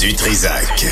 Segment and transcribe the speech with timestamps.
[0.00, 0.86] Du Trisac.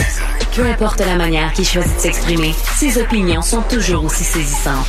[0.55, 4.87] Peu importe la manière qu'il choisit de s'exprimer, ses opinions sont toujours aussi saisissantes.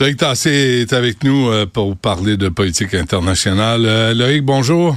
[0.00, 0.50] Loïc Tassé
[0.82, 3.84] est avec nous euh, pour parler de politique internationale.
[3.86, 4.96] Euh, Loïc, bonjour.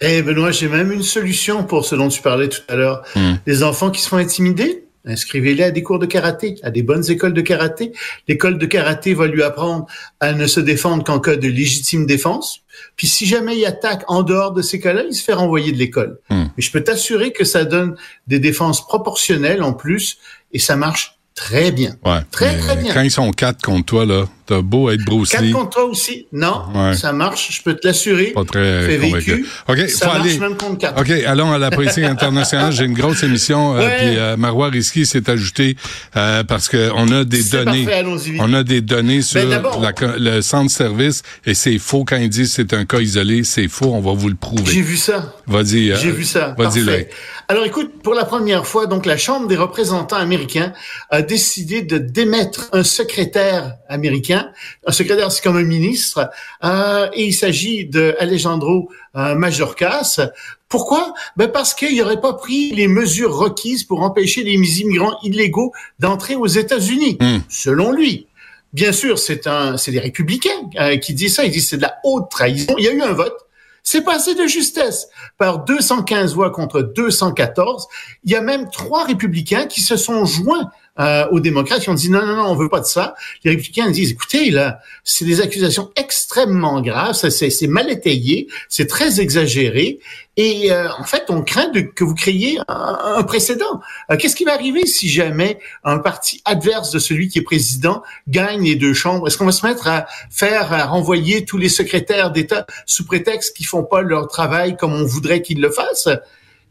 [0.00, 3.02] Eh Benoît, j'ai même une solution pour ce dont tu parlais tout à l'heure.
[3.14, 3.34] Hmm.
[3.46, 7.10] Les enfants qui se font intimider, inscrivez-les à des cours de karaté, à des bonnes
[7.10, 7.92] écoles de karaté.
[8.26, 9.86] L'école de karaté va lui apprendre
[10.20, 12.61] à ne se défendre qu'en cas de légitime défense.
[12.96, 15.78] Puis si jamais il attaque en dehors de ces cas-là, il se fait renvoyer de
[15.78, 16.18] l'école.
[16.30, 16.44] Hmm.
[16.56, 20.18] Mais je peux t'assurer que ça donne des défenses proportionnelles en plus
[20.52, 21.96] et ça marche très bien.
[22.04, 22.20] Ouais.
[22.30, 22.92] Très, très bien.
[22.92, 26.26] Quand ils sont quatre contre toi, là, t'as beau être Bruce Quatre Lee, contre aussi.
[26.32, 26.94] Non, Ouais.
[26.94, 28.26] ça marche, je peux te l'assurer.
[28.34, 29.46] pas très vécu.
[29.68, 30.38] OK, ça faut marche aller.
[30.38, 31.00] même contre quatre.
[31.00, 32.72] OK, allons à la politique internationale.
[32.72, 35.76] J'ai une grosse émission, euh, puis euh, Marois Risky s'est ajouté
[36.16, 37.84] euh, parce que on a des données.
[37.84, 38.04] parfait.
[38.40, 42.16] On a des données sur Ben, la co- le centre service et c'est faux quand
[42.16, 43.44] ils disent que c'est un cas isolé.
[43.44, 44.80] C'est faux, on va vous le J'ai prouver.
[44.82, 45.34] vu ça.
[45.46, 45.94] Vas-y.
[45.96, 46.54] J'ai vu ça.
[46.58, 47.08] Vas-y.
[47.48, 50.72] Alors écoute, pour la première fois, donc la Chambre des représentants américains
[51.10, 54.41] a décidé de démettre un secrétaire américain.
[54.86, 56.30] Un secrétaire, c'est comme un ministre,
[56.64, 60.20] euh, et il s'agit de Alejandro euh, Mayorkas.
[60.68, 61.12] Pourquoi?
[61.36, 66.34] Ben parce qu'il n'aurait pas pris les mesures requises pour empêcher les immigrants illégaux d'entrer
[66.34, 67.38] aux États-Unis, Hmm.
[67.48, 68.26] selon lui.
[68.72, 71.44] Bien sûr, c'est un, c'est des républicains euh, qui disent ça.
[71.44, 72.74] Ils disent c'est de la haute trahison.
[72.78, 73.36] Il y a eu un vote.
[73.82, 77.86] C'est passé de justesse par 215 voix contre 214.
[78.24, 80.70] Il y a même trois républicains qui se sont joints
[81.00, 83.14] euh, aux démocrates qui ont dit non, non, non, on veut pas de ça.
[83.44, 89.20] Les républicains disent, écoutez, là, c'est des accusations extrêmement graves, c'est mal étayé, c'est très
[89.20, 90.00] exagéré,
[90.36, 93.80] et euh, en fait, on craint de, que vous créiez un, un précédent.
[94.10, 98.02] Euh, qu'est-ce qui va arriver si jamais un parti adverse de celui qui est président
[98.28, 99.26] gagne les deux chambres?
[99.26, 103.56] Est-ce qu'on va se mettre à faire, à renvoyer tous les secrétaires d'État sous prétexte
[103.56, 106.08] qu'ils font pas leur travail comme on voudrait qu'ils le fassent?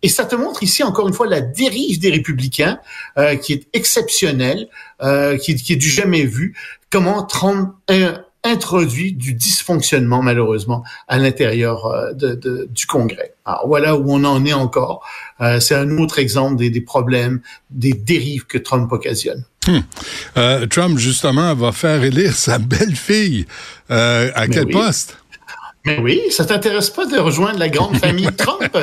[0.03, 2.79] Et ça te montre ici encore une fois la dérive des républicains,
[3.17, 4.67] euh, qui est exceptionnelle,
[5.01, 6.55] euh, qui, qui est du jamais vu.
[6.89, 13.35] Comment Trump euh, introduit du dysfonctionnement malheureusement à l'intérieur euh, de, de- du Congrès.
[13.45, 15.05] Alors voilà où on en est encore.
[15.41, 19.45] Euh, C'est un autre exemple des, des problèmes, des dérives que Trump occasionne.
[20.37, 23.45] Euh, Trump, justement, va faire élire sa belle-fille.
[23.91, 24.71] Euh, à Mais quel oui.
[24.73, 25.17] poste?
[25.85, 28.77] Mais oui, ça t'intéresse pas de rejoindre la grande famille Trump?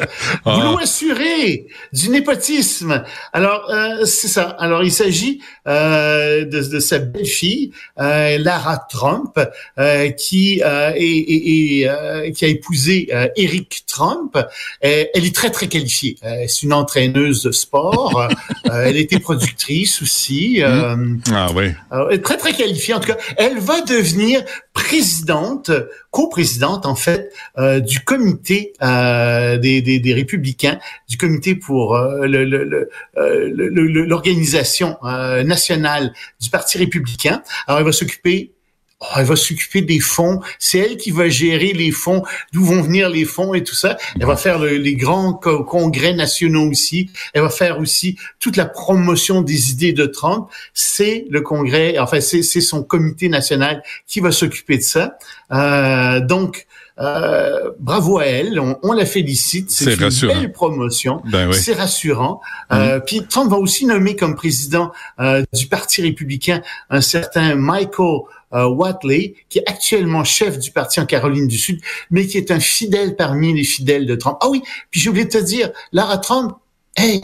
[0.45, 0.55] Ah.
[0.57, 3.05] Voulons assurer du népotisme.
[3.33, 4.43] Alors euh, c'est ça.
[4.59, 7.71] Alors il s'agit euh, de, de sa belle-fille
[8.01, 9.39] euh, Lara Trump
[9.79, 14.37] euh, qui euh, est, est- est, euh, qui a épousé euh, Eric Trump.
[14.81, 16.17] Elle est très très qualifiée.
[16.49, 18.29] C'est une entraîneuse de sport.
[18.73, 20.63] Elle était productrice aussi.
[20.63, 20.97] Euh,
[21.33, 21.67] Ah oui.
[21.91, 22.95] alors, elle est très, très qualifiée.
[22.95, 24.43] En tout cas, elle va devenir
[24.73, 25.71] présidente,
[26.11, 30.79] coprésidente, en fait, euh, du comité euh, des, des, des républicains,
[31.09, 37.43] du comité pour le- le- le- euh, le- le- l'organisation euh, nationale du Parti républicain.
[37.67, 38.53] Alors, elle va s'occuper
[39.01, 40.41] Oh, elle va s'occuper des fonds.
[40.59, 43.97] C'est elle qui va gérer les fonds, d'où vont venir les fonds et tout ça.
[44.19, 47.09] Elle va faire le- les grands co- congrès nationaux aussi.
[47.33, 50.49] Elle va faire aussi toute la promotion des idées de Trump.
[50.75, 55.17] C'est le congrès, enfin c'est c'est son comité national qui va s'occuper de ça.
[55.53, 56.67] Euh, donc
[57.01, 59.71] euh, bravo à elle, on, on la félicite.
[59.71, 60.35] C'est une rassurant.
[60.35, 61.23] belle promotion.
[61.31, 61.55] Ben oui.
[61.55, 62.41] C'est rassurant.
[62.73, 66.61] Euh, Puis Trump va aussi nommer comme président euh, du Parti républicain
[66.91, 68.23] un certain Michael
[68.55, 72.51] euh, Watley, qui est actuellement chef du parti en Caroline du Sud, mais qui est
[72.51, 74.39] un fidèle parmi les fidèles de Trump.
[74.41, 76.55] Ah oui, puis j'ai oublié de te dire, Lara Trump,
[76.97, 77.21] hey,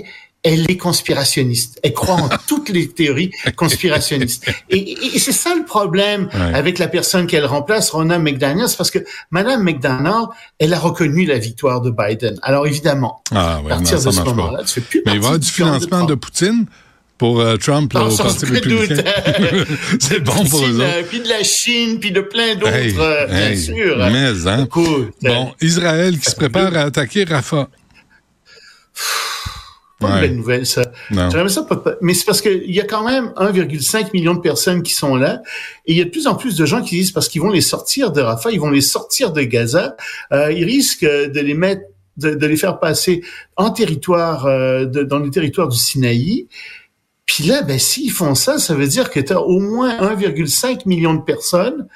[0.46, 1.80] elle est conspirationniste.
[1.82, 4.46] Elle croit en toutes les théories conspirationnistes.
[4.68, 6.54] Et, et- et c'est ça le problème Ouais.
[6.54, 8.98] avec la personne qu'elle remplace, Ronna McDaniel, c'est parce que
[9.30, 10.26] Madame McDaniel,
[10.58, 12.38] elle a reconnu la victoire de Biden.
[12.42, 15.24] Alors évidemment, Ah à partir non, de ce moment-là, tu fais plus Mais il va
[15.24, 16.20] y avoir du financement de Trump.
[16.20, 16.66] Poutine
[17.24, 19.02] pour euh, Trump là, au Parti républicain.
[19.98, 20.82] C'est bon pour eux autres.
[20.84, 23.96] euh, Puis de la Chine, puis de plein d'autres, Hey, euh, bien hey, sûr.
[23.96, 24.64] Mais, hein.
[24.66, 27.68] Écoute, Bon, Israël qui se prépare à attaquer Rafah.
[30.00, 30.20] pas une Ouais.
[30.20, 30.82] belle nouvelle, ça.
[31.10, 31.66] Ça,
[32.02, 35.40] mais c'est parce qu'il y a quand même 1,5 million de personnes qui sont là,
[35.86, 37.50] et il y a de plus en plus de gens qui disent parce qu'ils vont
[37.50, 39.96] les sortir de Rafah, ils vont les sortir de Gaza,
[40.32, 41.82] euh, ils risquent de les mettre,
[42.18, 43.22] de, de les faire passer
[43.56, 46.48] en territoire, euh, de- dans le territoire du Sinaï.
[47.26, 50.82] Puis là, ben s'ils font ça, ça veut dire que tu as au moins 1,5
[50.86, 51.88] million de personnes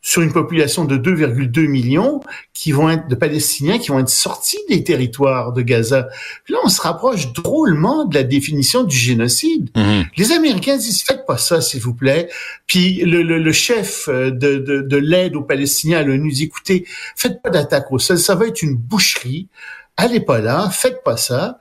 [0.00, 2.20] sur une population de 2,2 millions
[2.54, 6.08] qui vont être de Palestiniens qui vont être sortis des territoires de Gaza.
[6.44, 9.70] Puis là, on se rapproche drôlement de la définition du génocide.
[9.76, 10.04] Mhm.
[10.16, 12.28] Les Américains disent faites pas ça, s'il vous plaît.
[12.66, 16.44] Puis le, le, le chef euh, de, de, de l'aide aux Palestiniens à l'ONU dit
[16.44, 16.86] écoutez,
[17.16, 19.48] faites pas d'attaque au sol, ça va être une boucherie.
[19.96, 21.58] allez pas là, faites pas ça.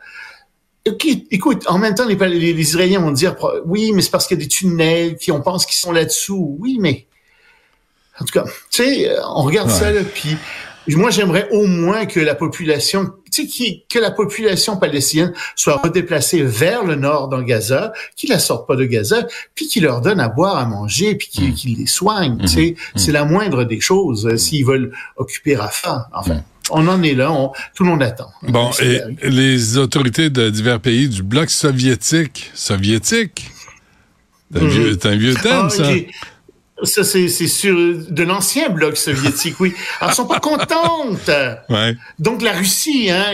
[1.31, 3.36] Écoute, en même temps, les, les, Israéliens vont dire,
[3.66, 6.57] oui, mais c'est parce qu'il y a des tunnels, qui on pense qu'ils sont là-dessous.
[6.60, 7.07] Oui, mais
[8.19, 10.38] en tout cas, tu sais, on regarde ça, là, puis
[10.95, 16.44] moi, j'aimerais au moins que la population, tu sais, que la population palestinienne soit redéplacée
[16.44, 20.22] vers le nord dans Gaza, qu'ils la sortent pas de Gaza, puis qu'ils leur donnent
[20.22, 21.78] à boire, à manger, puis qu'ils mm.
[21.80, 22.38] les soignent.
[22.38, 22.98] Tu sais, mm.
[22.98, 26.07] c'est la moindre des choses euh, s'ils veulent occuper Rafah.
[26.13, 26.42] Enfin.
[26.69, 27.31] On en est là,
[27.75, 28.30] tout le monde attend.
[28.44, 33.50] Bon, et les autorités de divers pays du bloc soviétique, soviétique,
[34.52, 35.92] c'est un, vieux, un vieux thème, ah, ça.
[36.84, 39.74] Ça, c'est, sur de l'ancien bloc soviétique, oui.
[40.00, 41.30] Alors, elles sont pas contentes.
[41.69, 41.96] Ouais.
[42.19, 43.31] Donc, la Russie, hein,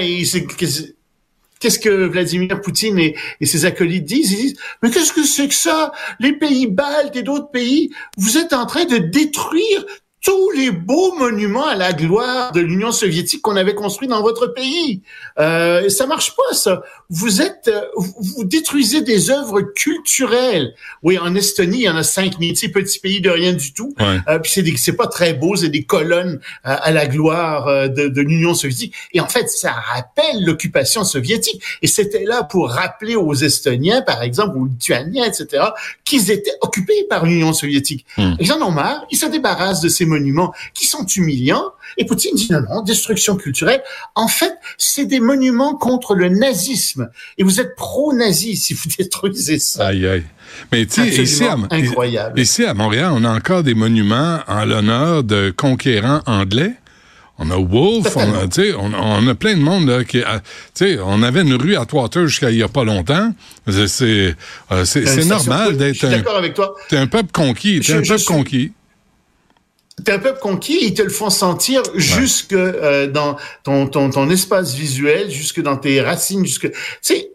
[1.59, 4.31] qu'est-ce que Vladimir Poutine et, et, ses acolytes disent?
[4.31, 5.91] Ils disent, mais qu'est-ce que c'est que ça?
[6.19, 9.86] Les pays baltes et d'autres pays, vous êtes en train de détruire
[10.23, 14.47] tous les beaux monuments à la gloire de l'Union soviétique qu'on avait construits dans votre
[14.47, 15.01] pays.
[15.37, 16.81] Euh, ça marche pas, ça.
[17.09, 20.73] Vous êtes, vous détruisez des œuvres culturelles.
[21.03, 23.93] Oui, en Estonie, il y en a 5000, c'est petit pays de rien du tout.
[23.99, 27.87] Euh, puis c'est, c'est pas très beau, c'est des colonnes euh, à la gloire euh,
[27.89, 28.93] de, de l'Union soviétique.
[29.11, 31.61] Et en fait, ça rappelle l'occupation soviétique.
[31.81, 35.65] Et c'était là pour rappeler aux Estoniens, par exemple, aux Lituaniens, etc.,
[36.05, 38.05] qu'ils étaient occupés par l'Union soviétique.
[38.17, 38.35] Hmm.
[38.39, 41.74] Ils en ont marre, ils se débarrassent de ces monuments qui sont humiliants.
[41.98, 43.81] Et Poutine dit non, non, destruction culturelle.
[44.15, 47.10] En fait, c'est des monuments contre le nazisme.
[47.38, 49.88] Et vous êtes pro-nazi si vous détruisez ça.
[49.88, 50.24] Aïe, aïe.
[50.71, 51.44] Mais tu sais, ici,
[52.36, 56.74] ici à Montréal, on a encore des monuments en l'honneur de conquérants anglais.
[57.39, 58.45] On a Wolf, on a,
[58.77, 60.21] on, on a plein de monde là, qui,
[60.75, 63.33] sais, on avait une rue à Twater jusqu'à il y a pas longtemps.
[63.88, 64.36] C'est
[64.71, 66.24] euh, normal d'être un.
[66.36, 66.75] Avec toi.
[66.92, 67.81] Un peuple conquis.
[67.89, 68.71] Un peuple conquis.
[70.03, 74.29] T'es un peuple conquis, ils te le font sentir jusque euh, dans ton, ton, ton
[74.29, 76.71] espace visuel, jusque dans tes racines, jusque.
[76.71, 77.31] Tu sais,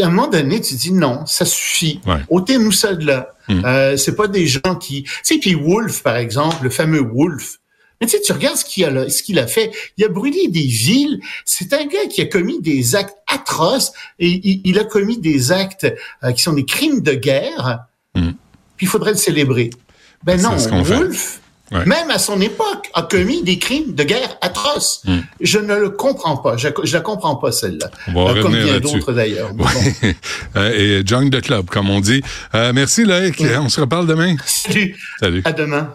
[0.00, 2.00] à un moment donné, tu dis non, ça suffit.
[2.06, 2.20] Ouais.
[2.28, 3.34] Ôtez-nous ça de là.
[3.48, 3.62] Hmm.
[3.64, 5.04] Euh, c'est pas des gens qui.
[5.04, 7.58] Tu sais, puis Wolf, par exemple, le fameux Wolf.
[8.00, 9.72] Mais tu sais, tu regardes ce qu'il a, ce qu'il a fait.
[9.96, 11.20] Il a brûlé des villes.
[11.44, 14.28] C'est un gars qui a commis des actes atroces et
[14.64, 15.86] il, a commis des actes
[16.22, 17.80] euh, qui sont des crimes de guerre.
[18.14, 18.32] Hmm.
[18.76, 19.70] Puis il faudrait le célébrer.
[20.22, 25.02] Ben non, Wolf même à son époque, a commis des crimes de guerre atroces.
[25.04, 25.18] Hmm.
[25.40, 26.56] Je ne le comprends pas.
[26.56, 27.90] Je ne la comprends pas, celle-là.
[28.08, 29.50] Euh, comme bien d'autres, d'ailleurs.
[30.56, 32.22] Euh, et Junk de Club, comme on dit.
[32.54, 33.42] Euh, merci, Loïc.
[33.60, 34.36] On se reparle demain.
[34.46, 34.96] Salut.
[35.20, 35.42] Salut.
[35.44, 35.90] À demain.